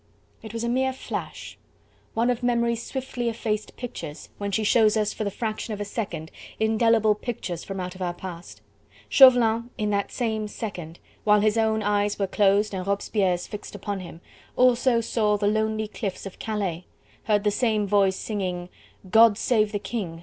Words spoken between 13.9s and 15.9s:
him, also saw the lonely